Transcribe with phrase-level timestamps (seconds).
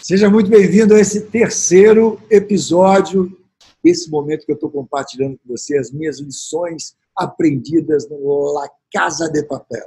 [0.00, 3.36] Seja muito bem-vindo a esse terceiro episódio,
[3.82, 9.28] esse momento que eu estou compartilhando com você as minhas lições aprendidas no La Casa
[9.28, 9.84] de Papel.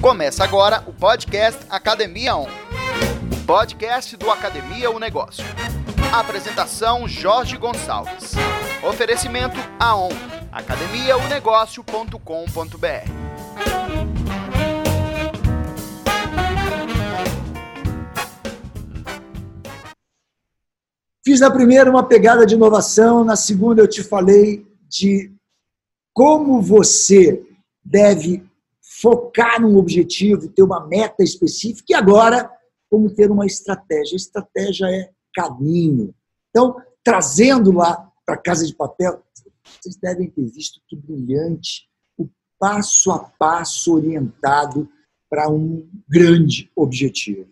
[0.00, 2.48] Começa agora o podcast Academia On.
[3.46, 5.44] Podcast do Academia O Negócio.
[6.12, 8.32] Apresentação Jorge Gonçalves.
[8.82, 13.32] Oferecimento AON academiaonegócio.com.br.
[21.24, 25.32] Fiz na primeira uma pegada de inovação, na segunda eu te falei de
[26.12, 27.42] como você
[27.82, 28.44] deve
[29.00, 32.50] focar num objetivo, ter uma meta específica e agora
[32.90, 34.16] como ter uma estratégia.
[34.16, 36.14] estratégia é caminho.
[36.50, 39.22] Então, trazendo lá para casa de papel,
[39.82, 44.88] vocês devem ter visto que brilhante o passo a passo orientado
[45.28, 47.48] para um grande objetivo,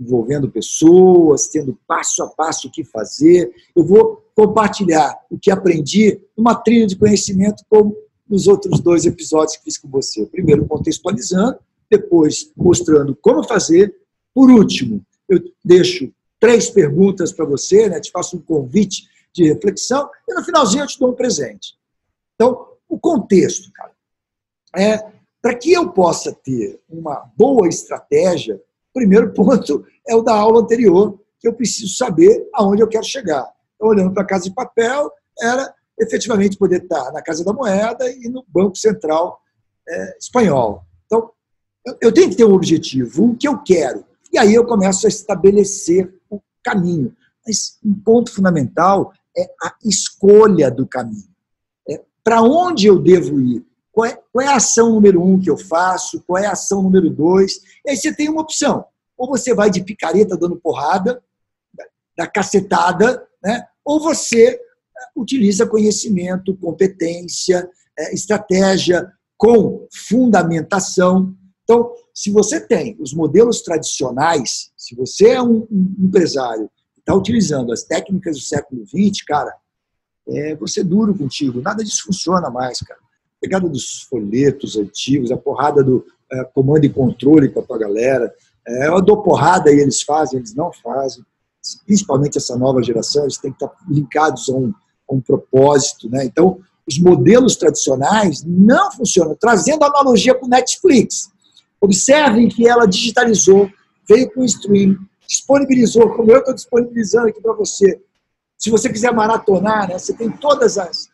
[0.00, 3.52] envolvendo pessoas, tendo passo a passo o que fazer.
[3.76, 7.94] Eu vou compartilhar o que aprendi numa trilha de conhecimento, como
[8.26, 10.24] nos outros dois episódios que fiz com você.
[10.24, 11.58] Primeiro, contextualizando,
[11.90, 13.94] depois, mostrando como fazer.
[14.32, 18.00] Por último, eu deixo três perguntas para você, né?
[18.00, 21.76] te faço um convite de reflexão, e no finalzinho eu te dou um presente.
[22.34, 23.92] Então, o contexto, cara,
[24.76, 30.34] é para que eu possa ter uma boa estratégia, o primeiro ponto é o da
[30.34, 33.48] aula anterior, que eu preciso saber aonde eu quero chegar.
[33.76, 38.10] Então, olhando para a Casa de Papel, era efetivamente poder estar na Casa da Moeda
[38.10, 39.40] e no Banco Central
[39.88, 40.82] é, Espanhol.
[41.06, 41.30] Então,
[42.00, 44.04] eu tenho que ter um objetivo, o que eu quero.
[44.32, 47.16] E aí eu começo a estabelecer o caminho.
[47.48, 51.30] Mas um ponto fundamental é a escolha do caminho.
[51.88, 53.66] É, Para onde eu devo ir?
[53.90, 56.22] Qual é, qual é, a ação número um que eu faço?
[56.26, 57.56] Qual é a ação número dois?
[57.86, 58.84] E aí você tem uma opção.
[59.16, 61.22] Ou você vai de picareta dando porrada,
[62.16, 63.64] da cacetada, né?
[63.82, 64.58] ou você é,
[65.16, 67.68] utiliza conhecimento, competência,
[67.98, 71.34] é, estratégia com fundamentação.
[71.64, 75.66] Então, se você tem os modelos tradicionais, se você é um
[75.98, 76.70] empresário
[77.08, 79.54] está utilizando as técnicas do século XX, cara,
[80.28, 81.62] é, você duro contigo.
[81.62, 83.00] Nada disso funciona mais, cara.
[83.40, 88.30] Pegada dos folhetos antigos, a porrada do é, comando e controle com a galera.
[88.66, 91.24] É, eu dou porrada e eles fazem, eles não fazem.
[91.86, 94.74] Principalmente essa nova geração, eles têm que estar linkados a um,
[95.08, 96.10] a um propósito.
[96.10, 96.26] Né?
[96.26, 99.34] Então, os modelos tradicionais não funcionam.
[99.34, 101.30] Trazendo analogia com Netflix.
[101.80, 103.70] Observem que ela digitalizou,
[104.06, 108.00] veio com o streaming, disponibilizou, como eu estou disponibilizando aqui para você.
[108.56, 111.08] Se você quiser maratonar, né, você tem todas as,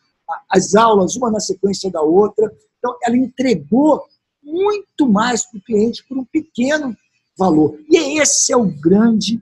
[0.49, 2.51] as aulas, uma na sequência da outra.
[2.79, 4.03] Então, ela entregou
[4.41, 6.95] muito mais para o cliente por um pequeno
[7.37, 7.77] valor.
[7.89, 9.41] E esse é o grande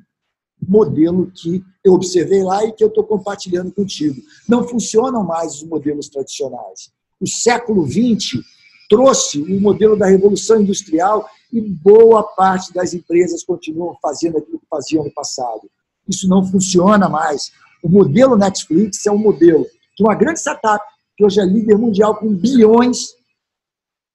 [0.67, 4.21] modelo que eu observei lá e que eu estou compartilhando contigo.
[4.47, 6.91] Não funcionam mais os modelos tradicionais.
[7.19, 8.41] O século XX
[8.89, 14.65] trouxe o modelo da revolução industrial e boa parte das empresas continuam fazendo aquilo que
[14.67, 15.69] faziam no passado.
[16.07, 17.51] Isso não funciona mais.
[17.83, 19.63] O modelo Netflix é um modelo
[19.95, 20.83] de uma grande startup,
[21.15, 23.13] que hoje é líder mundial com bilhões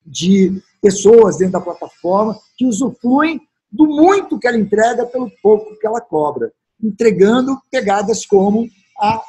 [0.04, 5.87] de pessoas dentro da plataforma, que usufruem do muito que ela entrega pelo pouco que
[5.87, 8.69] ela cobra, entregando pegadas como
[8.99, 9.22] a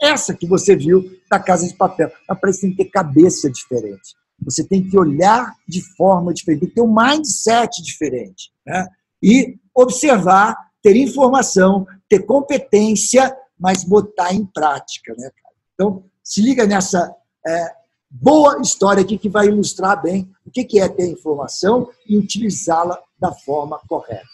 [0.00, 2.10] essa que você viu da Casa de Papel.
[2.26, 4.14] Mas parece que tem que ter cabeça diferente.
[4.44, 8.52] Você tem que olhar de forma diferente, tem que ter um mindset diferente.
[8.66, 8.86] Né?
[9.22, 15.14] E observar, ter informação, ter competência, mas botar em prática.
[15.16, 15.30] Né,
[15.74, 17.14] Então, se liga nessa
[17.46, 17.74] é,
[18.10, 23.32] boa história aqui que vai ilustrar bem o que é ter informação e utilizá-la da
[23.32, 24.24] forma correta.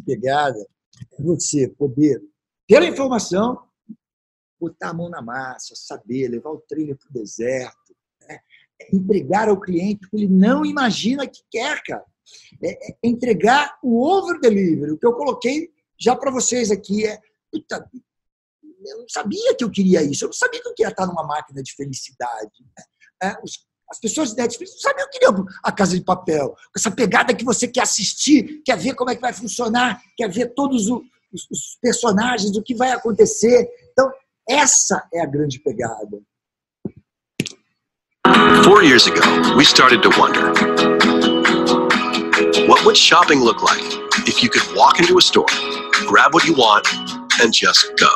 [0.00, 0.66] Pegada
[1.18, 2.22] você poder
[2.66, 3.62] ter a informação,
[4.60, 7.96] botar a mão na massa, saber, levar o trailer para o deserto,
[8.28, 8.38] né?
[8.92, 12.04] entregar ao cliente o que ele não imagina que quer, cara.
[12.62, 14.92] É, é entregar o over delivery.
[14.92, 17.18] O que eu coloquei já para vocês aqui é.
[17.50, 17.90] Puta,
[18.86, 21.26] eu não sabia que eu queria isso, eu não sabia que eu queria estar numa
[21.26, 22.52] máquina de felicidade.
[22.60, 22.84] Né?
[23.30, 26.54] É, os, as pessoas de Netflix não sabiam que queriam a Casa de Papel.
[26.76, 30.54] Essa pegada que você quer assistir, quer ver como é que vai funcionar, quer ver
[30.54, 31.02] todos os,
[31.50, 33.68] os personagens, o que vai acontecer.
[33.90, 34.10] Então,
[34.48, 36.20] essa é a grande pegada.
[38.64, 39.20] Four years ago,
[39.56, 40.52] we started to wonder
[42.68, 43.82] what would shopping look like
[44.28, 45.46] if you could walk into a store,
[46.06, 46.86] grab what you want,
[47.42, 48.08] and just go.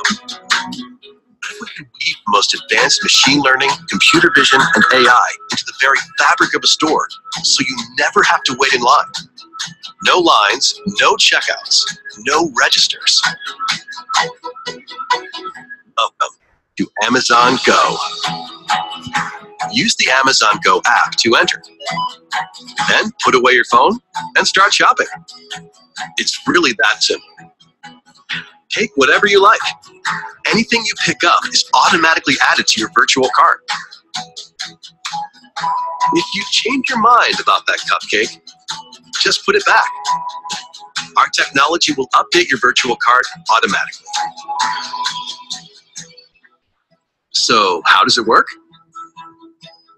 [2.27, 6.67] The most advanced machine learning, computer vision, and AI into the very fabric of a
[6.67, 7.07] store
[7.43, 9.07] so you never have to wait in line.
[10.05, 11.81] No lines, no checkouts,
[12.27, 13.23] no registers.
[15.97, 16.37] Welcome
[16.79, 17.97] to Amazon Go.
[19.73, 21.63] Use the Amazon Go app to enter.
[22.91, 23.99] Then put away your phone
[24.37, 25.07] and start shopping.
[26.19, 27.29] It's really that simple.
[28.71, 29.61] Take whatever you like.
[30.47, 33.61] Anything you pick up is automatically added to your virtual cart.
[36.13, 38.41] If you change your mind about that cupcake,
[39.23, 39.85] just put it back.
[41.17, 43.25] Our technology will update your virtual cart
[43.55, 44.07] automatically.
[47.31, 48.47] So, how does it work?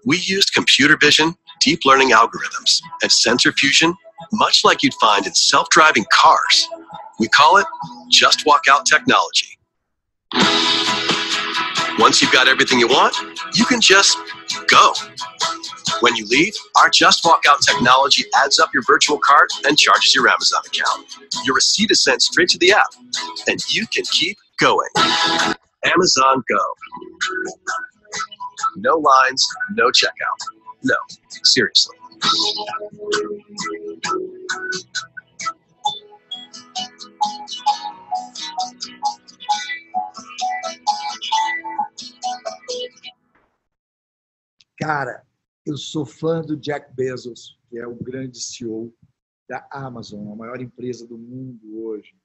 [0.05, 3.93] We used computer vision, deep learning algorithms, and sensor fusion,
[4.33, 6.67] much like you'd find in self driving cars.
[7.19, 7.65] We call it
[8.09, 9.57] Just Walk Out technology.
[11.99, 13.15] Once you've got everything you want,
[13.55, 14.17] you can just
[14.67, 14.93] go.
[16.01, 20.13] When you leave, our Just Walk Out technology adds up your virtual cart and charges
[20.13, 21.07] your Amazon account.
[21.45, 22.93] Your receipt is sent straight to the app,
[23.47, 24.89] and you can keep going.
[25.85, 26.59] Amazon Go.
[28.77, 30.39] No lines, no checkout.
[30.83, 30.95] No,
[31.43, 31.95] seriously.
[44.87, 45.21] Cara,
[45.65, 48.95] eu sou fã do Jack Bezos, que é o grande CEO
[49.45, 52.15] da Amazon, a maior empresa do mundo hoje.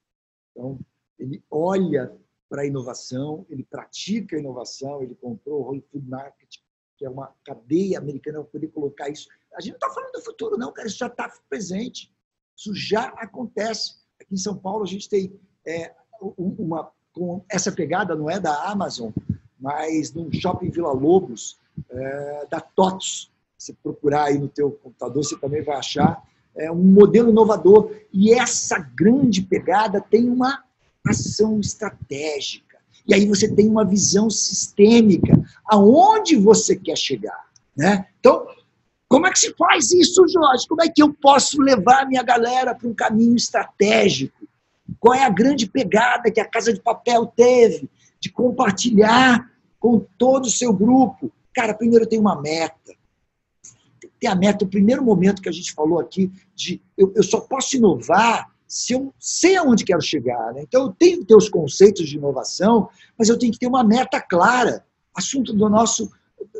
[0.49, 0.79] Então,
[1.19, 2.17] ele olha
[2.47, 6.55] para a inovação, ele pratica a inovação, ele comprou o Whole Food Market,
[6.97, 9.27] que é uma cadeia americana para poder colocar isso.
[9.55, 12.15] A gente não está falando do futuro, não, cara, isso já está presente.
[12.55, 13.97] Isso já acontece.
[14.21, 15.37] Aqui em São Paulo, a gente tem
[15.67, 15.93] é,
[16.37, 16.93] uma.
[17.11, 19.11] Com essa pegada não é da Amazon,
[19.59, 23.31] mas no shopping Vila Lobos, é, da TOTS.
[23.57, 26.21] Se procurar aí no teu computador, você também vai achar
[26.55, 27.91] é, um modelo inovador.
[28.11, 30.63] E essa grande pegada tem uma
[31.07, 32.77] ação estratégica.
[33.07, 37.47] E aí você tem uma visão sistêmica, aonde você quer chegar.
[37.75, 38.05] Né?
[38.19, 38.47] Então,
[39.07, 40.67] como é que se faz isso, Jorge?
[40.67, 44.47] Como é que eu posso levar a minha galera para um caminho estratégico?
[44.99, 47.89] Qual é a grande pegada que a Casa de Papel teve
[48.19, 51.31] de compartilhar com todo o seu grupo?
[51.53, 52.93] Cara, primeiro tem uma meta.
[54.19, 57.39] Tem a meta, o primeiro momento que a gente falou aqui, de eu, eu só
[57.39, 60.53] posso inovar se eu sei aonde quero chegar.
[60.53, 60.63] Né?
[60.63, 63.83] Então, eu tenho que ter os conceitos de inovação, mas eu tenho que ter uma
[63.83, 64.83] meta clara.
[65.15, 66.11] Assunto do nosso,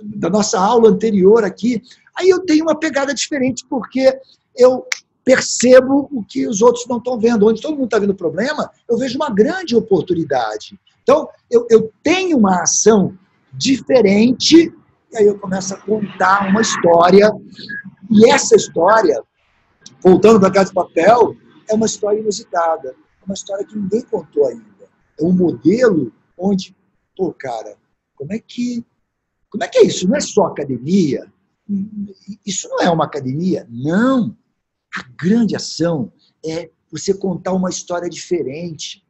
[0.04, 1.82] da nossa aula anterior aqui.
[2.16, 4.16] Aí eu tenho uma pegada diferente, porque
[4.56, 4.86] eu
[5.24, 7.48] percebo o que os outros não estão vendo.
[7.48, 10.80] Onde todo mundo está vendo problema, eu vejo uma grande oportunidade.
[11.02, 13.18] Então, eu, eu tenho uma ação
[13.52, 14.72] diferente,
[15.14, 17.32] e aí eu começo a contar uma história.
[18.10, 19.24] E essa história,
[20.02, 21.36] voltando para Casa de Papel,
[21.70, 22.90] é uma história inusitada.
[23.22, 24.90] É uma história que ninguém contou ainda.
[25.20, 26.76] É um modelo onde,
[27.16, 27.78] pô, cara,
[28.16, 28.84] como é que.
[29.50, 30.08] Como é que é isso?
[30.08, 31.32] Não é só academia?
[32.44, 33.68] Isso não é uma academia?
[33.70, 34.36] Não.
[34.96, 36.12] A grande ação
[36.44, 39.06] é você contar uma história diferente.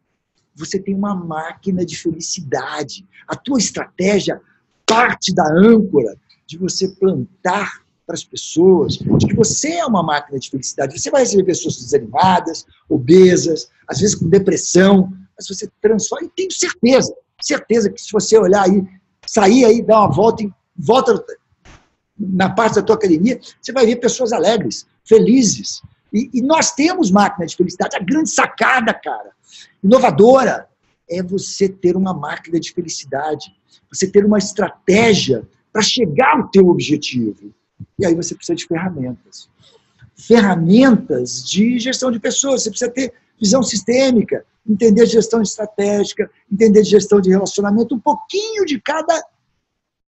[0.54, 3.08] Você tem uma máquina de felicidade.
[3.26, 4.42] A tua estratégia
[4.94, 10.38] parte da âncora de você plantar para as pessoas de que você é uma máquina
[10.38, 11.00] de felicidade.
[11.00, 16.52] Você vai receber pessoas desanimadas, obesas, às vezes com depressão, mas você transforma, e tenho
[16.52, 18.84] certeza, certeza que se você olhar aí,
[19.26, 20.44] sair aí, dar uma volta,
[20.76, 21.24] volta
[22.20, 25.82] na parte da tua academia, você vai ver pessoas alegres, felizes.
[26.12, 27.96] E, e nós temos máquina de felicidade.
[27.96, 29.32] A grande sacada, cara,
[29.84, 30.68] inovadora,
[31.10, 33.54] é você ter uma máquina de felicidade,
[33.92, 37.54] você ter uma estratégia para chegar ao teu objetivo.
[37.98, 39.50] E aí você precisa de ferramentas.
[40.16, 42.64] Ferramentas de gestão de pessoas.
[42.64, 48.80] Você precisa ter visão sistêmica, entender gestão estratégica, entender gestão de relacionamento, um pouquinho de
[48.80, 49.22] cada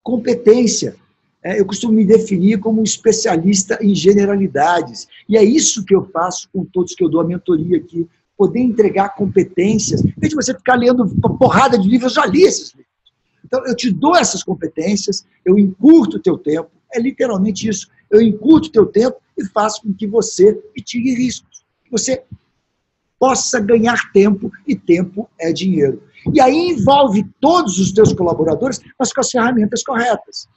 [0.04, 0.96] competência.
[1.44, 5.08] É, eu costumo me definir como um especialista em generalidades.
[5.28, 8.08] E é isso que eu faço com todos que eu dou a mentoria aqui.
[8.42, 10.02] Poder entregar competências.
[10.02, 12.92] Em vez de você ficar lendo uma porrada de livros, eu já li esses livros.
[13.46, 16.72] Então, eu te dou essas competências, eu encurto o teu tempo.
[16.92, 17.88] É literalmente isso.
[18.10, 21.64] Eu encurto o teu tempo e faço com que você mitigue riscos.
[21.86, 22.24] Que você
[23.20, 26.02] possa ganhar tempo, e tempo é dinheiro.
[26.34, 30.48] E aí envolve todos os teus colaboradores, mas com as ferramentas corretas.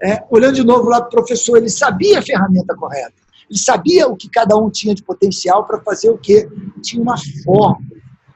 [0.00, 3.27] É, olhando de novo lá para o professor, ele sabia a ferramenta correta.
[3.48, 6.48] Ele sabia o que cada um tinha de potencial para fazer o quê?
[6.82, 7.86] Tinha uma forma.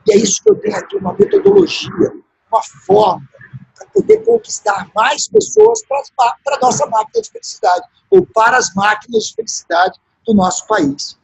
[0.07, 2.12] E é isso que eu tenho aqui, uma metodologia,
[2.50, 3.28] uma forma
[3.76, 9.25] para poder conquistar mais pessoas para a nossa máquina de felicidade, ou para as máquinas
[9.25, 11.19] de felicidade do nosso país.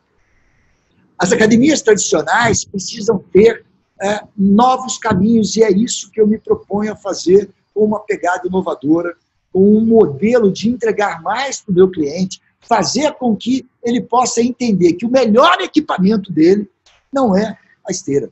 [1.19, 3.67] As academias tradicionais precisam ter
[4.01, 8.47] é, novos caminhos, e é isso que eu me proponho a fazer com uma pegada
[8.47, 9.17] inovadora,
[9.53, 14.43] com um modelo de entregar mais para o meu cliente, fazer com que ele possa
[14.43, 16.71] entender que o melhor equipamento dele
[17.13, 18.31] não é a esteira,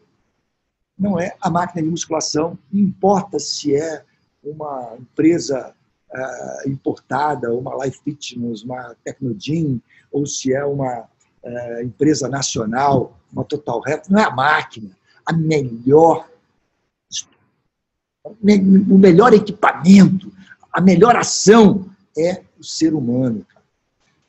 [0.99, 4.05] não é a máquina de musculação, importa se é
[4.43, 5.75] uma empresa
[6.13, 9.81] uh, importada, uma Life Fitness, uma Tecnogym,
[10.13, 11.09] ou se é uma
[11.43, 14.91] uh, empresa nacional, uma Total Health, não é a máquina,
[15.25, 16.29] a melhor,
[18.25, 20.33] o melhor equipamento,
[20.73, 23.45] a melhor ação é o ser humano.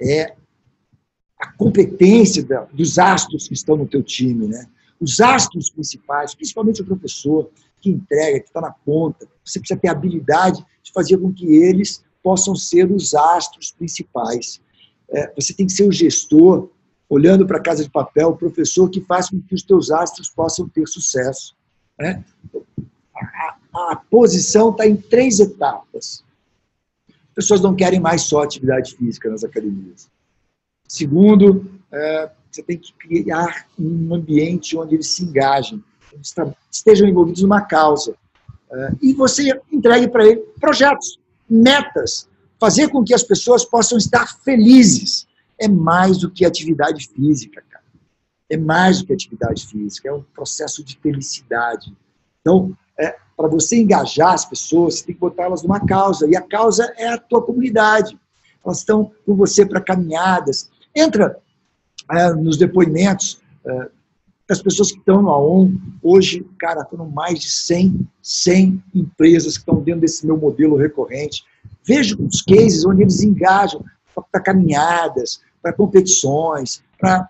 [0.02, 0.36] É
[1.40, 4.68] a competência dos astros que estão no teu time, né?
[5.00, 7.50] Os astros principais, principalmente o professor
[7.80, 9.28] que entrega, que está na ponta.
[9.46, 14.60] Você precisa ter a habilidade de fazer com que eles possam ser os astros principais.
[15.10, 16.70] É, você tem que ser o gestor,
[17.08, 20.30] olhando para a casa de papel, o professor que faz com que os teus astros
[20.30, 21.56] possam ter sucesso.
[22.00, 22.24] Né?
[23.16, 26.26] A, a, a posição está em três etapas
[27.38, 30.10] pessoas não querem mais só atividade física nas academias.
[30.88, 35.84] Segundo, é, você tem que criar um ambiente onde eles se engajem,
[36.72, 38.16] estejam envolvidos numa causa.
[38.72, 42.28] É, e você entregue para ele projetos, metas,
[42.60, 45.28] fazer com que as pessoas possam estar felizes.
[45.60, 47.84] É mais do que atividade física, cara.
[48.50, 51.96] É mais do que atividade física, é um processo de felicidade.
[52.42, 56.28] Então, é, para você engajar as pessoas, você tem que botar elas numa causa.
[56.28, 58.20] E a causa é a tua comunidade.
[58.66, 60.70] Elas estão com você para caminhadas.
[60.96, 61.38] Entra
[62.12, 63.90] é, nos depoimentos é,
[64.50, 65.72] das pessoas que estão no AON.
[66.02, 71.44] Hoje, cara, foram mais de 100, 100 empresas que estão dentro desse meu modelo recorrente.
[71.86, 73.86] Vejo os cases onde eles engajam
[74.32, 77.30] para caminhadas, para competições, para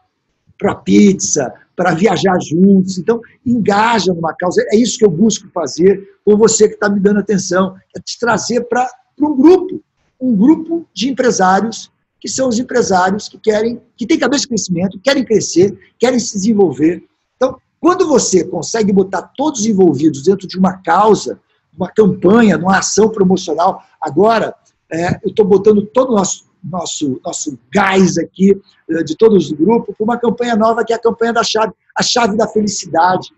[0.57, 2.97] para pizza, para viajar juntos.
[2.97, 4.65] Então, engaja numa causa.
[4.73, 8.17] É isso que eu busco fazer com você que está me dando atenção, é te
[8.19, 8.89] trazer para
[9.21, 9.81] um grupo,
[10.19, 14.99] um grupo de empresários que são os empresários que querem, que têm cabeça de crescimento,
[15.03, 17.03] querem crescer, querem se desenvolver.
[17.35, 21.39] Então, quando você consegue botar todos envolvidos dentro de uma causa,
[21.77, 24.55] uma campanha, numa ação promocional, agora
[24.91, 28.59] é, eu estou botando todo o nosso nosso, nosso gás aqui,
[28.89, 31.73] eh, de todos os grupos, para uma campanha nova que é a campanha da chave,
[31.95, 33.29] a chave da felicidade.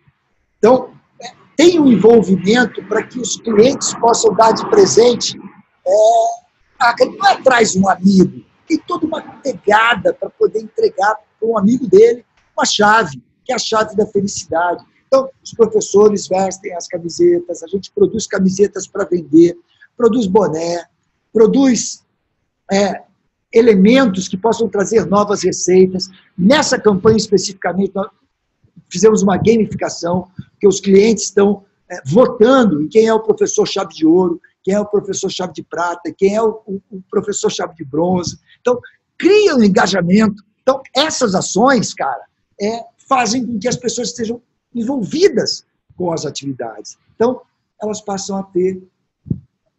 [0.58, 5.40] Então, é, tem um envolvimento para que os clientes possam dar de presente.
[5.86, 11.58] É, não é atrás um amigo, tem toda uma pegada para poder entregar para um
[11.58, 14.84] amigo dele uma chave, que é a chave da felicidade.
[15.08, 19.58] Então, os professores vestem as camisetas, a gente produz camisetas para vender,
[19.98, 20.86] produz boné,
[21.34, 22.06] produz
[22.72, 23.04] é,
[23.52, 26.10] elementos que possam trazer novas receitas.
[26.38, 28.08] Nessa campanha especificamente, nós
[28.90, 30.28] fizemos uma gamificação,
[30.60, 34.74] que os clientes estão é, votando em quem é o professor chave de ouro, quem
[34.74, 38.38] é o professor chave de prata, quem é o, o, o professor chave de bronze.
[38.62, 38.80] Então,
[39.18, 40.44] cria um engajamento.
[40.62, 42.24] Então, essas ações, cara,
[42.62, 44.42] é, fazem com que as pessoas estejam
[44.74, 45.66] envolvidas
[45.96, 46.98] com as atividades.
[47.16, 47.42] Então,
[47.82, 48.82] elas passam a ter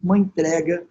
[0.03, 0.83] uma entrega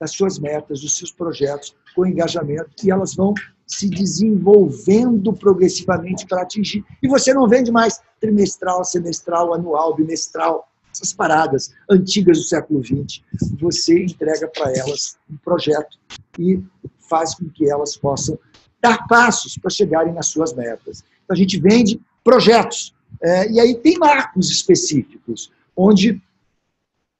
[0.00, 3.34] das suas metas, dos seus projetos, com engajamento, e elas vão
[3.66, 6.84] se desenvolvendo progressivamente para atingir.
[7.02, 13.22] E você não vende mais trimestral, semestral, anual, bimestral, essas paradas antigas do século XX.
[13.60, 15.98] Você entrega para elas um projeto
[16.38, 16.60] e
[17.08, 18.38] faz com que elas possam
[18.82, 21.04] dar passos para chegarem nas suas metas.
[21.24, 22.94] Então, a gente vende projetos.
[23.22, 26.20] É, e aí tem marcos específicos, onde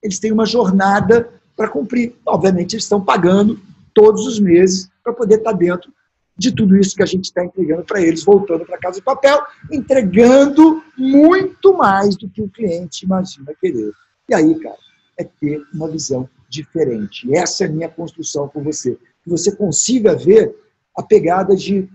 [0.02, 2.16] eles têm uma jornada para cumprir.
[2.24, 3.60] Obviamente, eles estão pagando
[3.92, 5.92] todos os meses para poder estar dentro
[6.34, 9.38] de tudo isso que a gente está entregando para eles, voltando para casa de papel,
[9.70, 13.92] entregando muito mais do que o cliente imagina querer.
[14.26, 14.78] E aí, cara,
[15.18, 17.30] é ter uma visão diferente.
[17.34, 18.96] Essa é a minha construção com você.
[19.22, 20.56] Que você consiga ver
[20.96, 21.86] a pegada de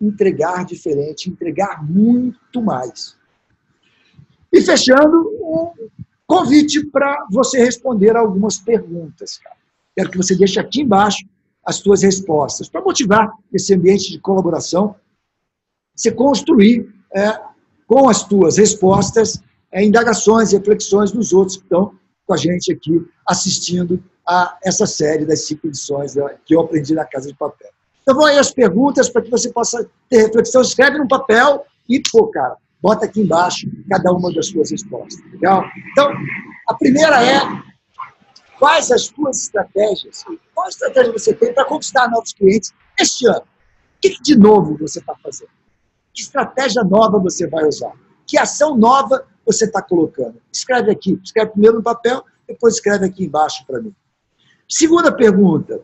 [0.00, 3.16] entregar diferente, entregar muito mais.
[4.52, 5.74] E fechando,
[6.28, 9.38] convite para você responder algumas perguntas.
[9.38, 9.56] Cara.
[9.96, 11.26] Quero que você deixe aqui embaixo
[11.64, 14.94] as suas respostas, para motivar esse ambiente de colaboração,
[15.94, 17.38] você construir é,
[17.86, 19.42] com as suas respostas
[19.72, 21.94] é, indagações, reflexões dos outros que estão
[22.26, 27.04] com a gente aqui assistindo a essa série das cinco edições que eu aprendi na
[27.04, 27.70] Casa de Papel.
[28.02, 32.00] Então vão aí as perguntas para que você possa ter reflexão, escreve no papel e,
[32.10, 35.22] pô, cara, bota aqui embaixo cada uma das suas respostas.
[35.32, 35.64] Legal?
[35.92, 36.12] Então,
[36.66, 37.40] a primeira é
[38.58, 43.42] quais as suas estratégias, qual estratégia você tem para conquistar novos clientes este ano?
[43.42, 45.50] O que de novo você está fazendo?
[46.12, 47.92] Que estratégia nova você vai usar?
[48.26, 50.40] Que ação nova você está colocando?
[50.52, 53.94] Escreve aqui, escreve primeiro no papel, depois escreve aqui embaixo para mim.
[54.68, 55.82] Segunda pergunta,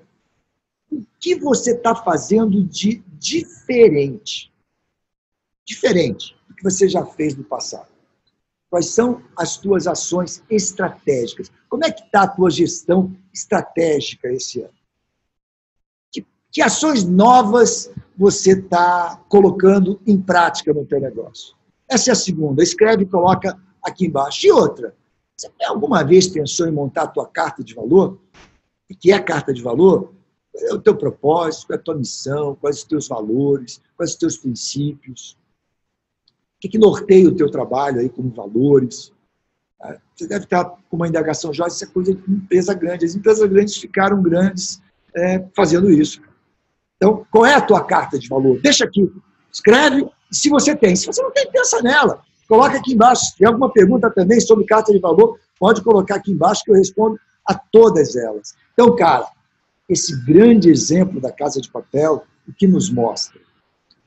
[0.92, 4.52] o que você está fazendo de diferente?
[5.64, 7.88] Diferente você já fez no passado.
[8.70, 11.52] Quais são as tuas ações estratégicas?
[11.68, 14.72] Como é que está a tua gestão estratégica esse ano?
[16.10, 21.54] Que, que ações novas você está colocando em prática no teu negócio?
[21.88, 22.62] Essa é a segunda.
[22.62, 24.46] Escreve e coloca aqui embaixo.
[24.46, 24.96] E outra,
[25.36, 28.18] você alguma vez pensou em montar a tua carta de valor?
[28.90, 30.14] O que é a carta de valor?
[30.56, 34.36] É o teu propósito, é a tua missão, quais os teus valores, quais os teus
[34.38, 35.36] princípios?
[36.64, 39.12] Que, que norteia o teu trabalho aí como valores.
[39.78, 39.98] Tá?
[40.16, 43.04] Você deve estar com uma indagação, Jorge, isso é coisa de empresa grande.
[43.04, 44.80] As empresas grandes ficaram grandes
[45.14, 46.22] é, fazendo isso.
[46.96, 48.58] Então, qual é a tua carta de valor?
[48.62, 49.12] Deixa aqui,
[49.52, 50.96] escreve, se você tem.
[50.96, 52.22] Se você não tem, pensa nela.
[52.48, 53.26] Coloca aqui embaixo.
[53.26, 56.76] Se tem alguma pergunta também sobre carta de valor, pode colocar aqui embaixo que eu
[56.76, 58.54] respondo a todas elas.
[58.72, 59.28] Então, cara,
[59.86, 63.38] esse grande exemplo da Casa de Papel, o que nos mostra?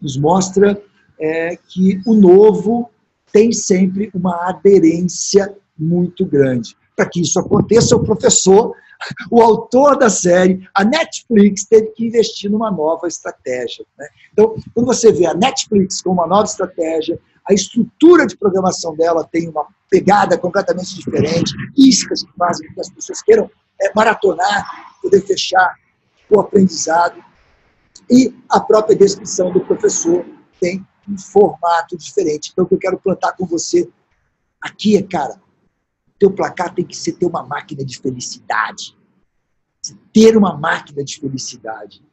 [0.02, 0.82] Nos mostra
[1.20, 2.90] é que o novo
[3.32, 6.76] tem sempre uma aderência muito grande.
[6.96, 8.74] Para que isso aconteça, o professor,
[9.32, 13.86] o autor da série, a Netflix teve que investir numa nova estratégia.
[13.98, 14.08] Né?
[14.34, 19.28] Então, quando você vê a Netflix com uma nova estratégia, a estrutura de programação dela
[19.32, 23.50] tem uma pegada completamente diferente, iscas que fazem com que as pessoas queiram
[23.82, 24.66] é, maratonar,
[25.02, 25.76] poder fechar
[26.30, 27.24] o aprendizado,
[28.10, 30.26] e a própria descrição do professor
[30.60, 32.50] tem um formato diferente.
[32.52, 33.90] Então, o que eu quero plantar com você
[34.62, 35.40] aqui é, cara,
[36.20, 38.96] teu placar tem que ser ter uma máquina de felicidade.
[40.12, 42.04] Ter uma máquina de felicidade.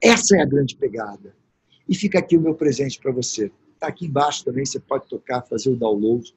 [0.00, 1.34] Essa é a grande pegada.
[1.88, 3.52] E fica aqui o meu presente para você.
[3.74, 6.34] Está aqui embaixo também, você pode tocar, fazer o download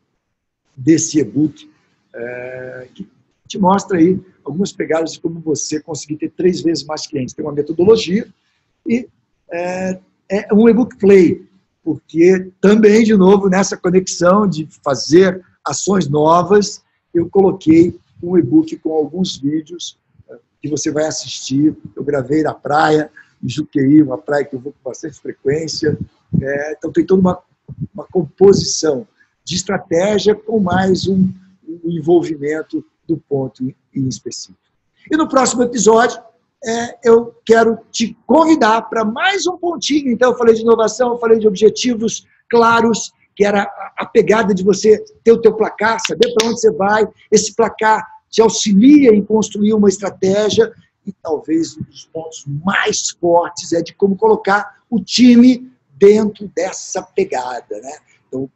[0.76, 1.72] desse e-book,
[2.14, 3.10] é, que
[3.48, 7.34] te mostra aí algumas pegadas de como você conseguir ter três vezes mais clientes.
[7.34, 8.28] Tem uma metodologia
[8.86, 9.08] e
[9.50, 11.47] é, é um e-book play,
[11.88, 18.92] porque também, de novo, nessa conexão de fazer ações novas, eu coloquei um e-book com
[18.92, 19.98] alguns vídeos
[20.30, 21.74] eh, que você vai assistir.
[21.96, 23.10] Eu gravei na praia,
[23.42, 25.98] em Juqueí, uma praia que eu vou com bastante frequência.
[26.42, 27.40] É, então, tem toda uma,
[27.94, 29.08] uma composição
[29.46, 31.32] de estratégia com mais um,
[31.66, 33.64] um envolvimento do ponto
[33.96, 34.60] em específico.
[35.10, 36.22] E no próximo episódio,
[36.66, 40.12] é, eu quero te convidar para mais um pontinho.
[40.12, 44.64] Então, eu falei de inovação, eu falei de objetivos claros, que era a pegada de
[44.64, 47.08] você ter o teu placar, saber para onde você vai.
[47.32, 50.72] Esse placar te auxilia em construir uma estratégia
[51.06, 57.02] e talvez um dos pontos mais fortes é de como colocar o time dentro dessa
[57.02, 57.98] pegada, né?
[58.28, 58.50] Então,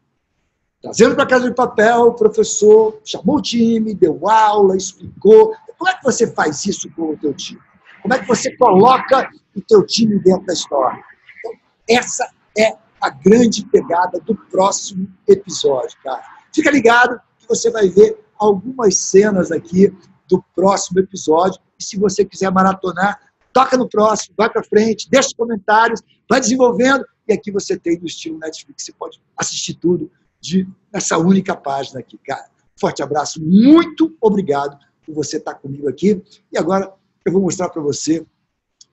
[0.82, 5.54] trazendo para casa de papel, o professor chamou o time, deu aula, explicou.
[5.78, 7.62] Como é que você faz isso com o teu time?
[8.02, 11.04] Como é que você coloca o teu time dentro da história?
[11.40, 11.54] Então,
[11.90, 16.24] essa é a grande pegada do próximo episódio, cara.
[16.54, 19.96] Fica ligado que você vai ver algumas cenas aqui
[20.28, 21.60] do próximo episódio.
[21.80, 23.20] E se você quiser maratonar,
[23.52, 27.06] toca no próximo, vai para frente, deixa os comentários, vai desenvolvendo.
[27.28, 32.00] E aqui você tem no estilo Netflix, você pode assistir tudo de nessa única página
[32.00, 32.50] aqui, cara.
[32.80, 36.22] Forte abraço, muito obrigado por você estar comigo aqui.
[36.52, 36.92] E agora
[37.26, 38.26] eu vou mostrar para você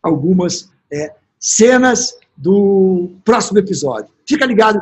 [0.02, 4.12] algumas é, cenas do próximo episódio.
[4.26, 4.80] Fica ligado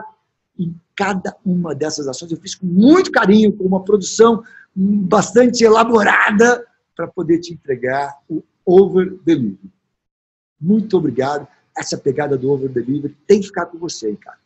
[0.58, 2.32] em cada uma dessas ações.
[2.32, 4.42] Eu fiz com muito carinho, com uma produção
[4.74, 9.70] bastante elaborada para poder te entregar o Over Delivery.
[10.60, 11.46] Muito obrigado.
[11.76, 14.38] essa pegada do over delivery tem que ficar com você, cara.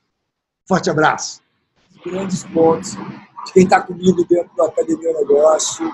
[0.66, 1.40] Forte abraço.
[2.04, 2.96] Grandes pontos
[3.46, 5.88] de quem está comigo dentro da Academia Negócio,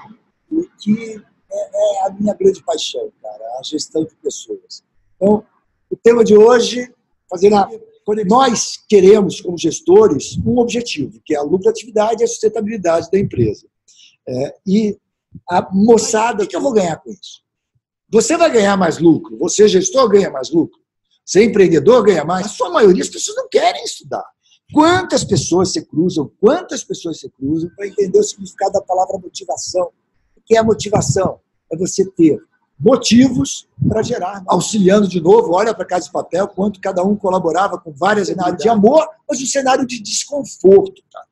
[0.51, 1.23] e que
[1.57, 4.83] é, é, a minha grande paixão, cara, a gestão de pessoas.
[5.16, 5.45] Então,
[5.90, 6.92] o tema de hoje,
[7.29, 7.69] fazer a
[8.25, 13.66] nós queremos, como gestores, um objetivo, que é a lucratividade e a sustentabilidade da empresa.
[14.29, 14.97] É, e
[15.51, 17.42] a moçada, o que eu vou ganhar com isso?
[18.09, 20.79] Você vai ganhar mais lucro, você, gestor, ganha mais lucro,
[21.25, 22.47] você, empreendedor, ganha mais.
[22.47, 24.25] A sua maioria, as pessoas não querem estudar.
[24.73, 29.90] Quantas pessoas se cruzam, quantas pessoas se cruzam para entender o significado da palavra motivação?
[30.37, 31.40] O que é motivação?
[31.72, 32.40] É você ter
[32.79, 37.79] motivos para gerar, auxiliando de novo, olha para Casa de Papel, quanto cada um colaborava
[37.79, 41.02] com várias cenários de amor, mas um cenário de desconforto.
[41.12, 41.26] Cara.